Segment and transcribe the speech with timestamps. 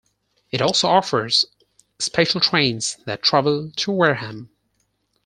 [0.49, 1.45] It also offers
[1.99, 4.49] special trains that travel to Wareham.